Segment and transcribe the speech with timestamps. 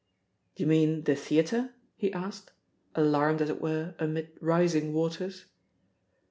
[0.55, 2.49] "D'ye mean the theatre?" he asked,
[2.95, 5.45] alarmed as it were amid rising waters.